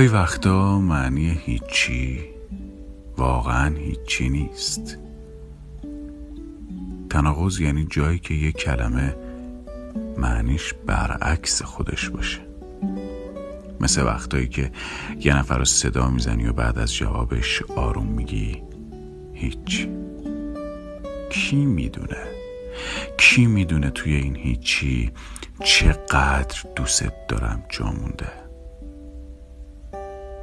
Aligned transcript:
گاهی 0.00 0.08
وقتا 0.08 0.80
معنی 0.80 1.30
هیچی 1.30 2.39
واقعا 3.20 3.76
هیچی 3.76 4.28
نیست. 4.28 4.98
تناقض 7.10 7.60
یعنی 7.60 7.86
جایی 7.90 8.18
که 8.18 8.34
یک 8.34 8.56
کلمه 8.56 9.16
معنیش 10.16 10.74
برعکس 10.86 11.62
خودش 11.62 12.08
باشه. 12.08 12.38
مثل 13.80 14.02
وقتایی 14.02 14.48
که 14.48 14.70
یه 15.20 15.36
نفر 15.38 15.58
رو 15.58 15.64
صدا 15.64 16.10
می‌زنی 16.10 16.46
و 16.46 16.52
بعد 16.52 16.78
از 16.78 16.94
جوابش 16.94 17.62
آروم 17.62 18.06
میگی 18.06 18.62
هیچ. 19.32 19.88
کی 21.30 21.56
می‌دونه؟ 21.56 22.26
کی 23.18 23.46
می‌دونه 23.46 23.90
توی 23.90 24.14
این 24.14 24.36
هیچی 24.36 25.12
چقدر 25.64 26.62
دوست 26.76 27.12
دارم 27.28 27.64
جا 27.68 27.86
مونده؟ 27.86 28.32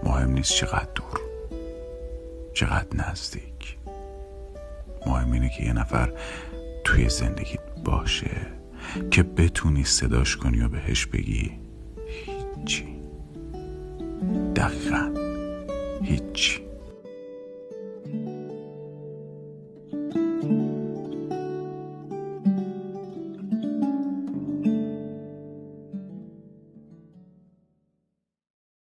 مهم 0.04 0.32
نیست 0.32 0.54
چقدر 0.54 0.90
دور. 0.96 1.27
چقدر 2.58 3.10
نزدیک؟ 3.10 3.78
مهم 5.06 5.32
اینه 5.32 5.50
که 5.50 5.64
یه 5.64 5.74
نفر 5.74 6.14
توی 6.84 7.10
زندگی 7.10 7.58
باشه 7.84 8.32
که 9.12 9.24
بتونی 9.24 9.84
صداش 9.84 10.38
کنی 10.38 10.62
و 10.62 10.70
بهش 10.70 11.06
بگی 11.06 11.52
هیچی. 12.08 12.86
دقیقا. 14.56 15.14
هیچی. 16.04 16.67